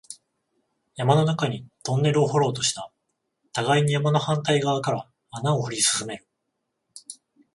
[0.95, 2.91] 山の中にトンネルを掘ろうとした、
[3.53, 6.27] 互いに山の反対側から穴を掘り進める